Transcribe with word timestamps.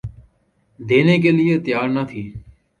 دینے 0.79 1.15
کے 1.23 1.31
لئے 1.37 1.55
تیّار 1.65 1.87
نہ 1.95 2.03
تھی۔ 2.09 2.23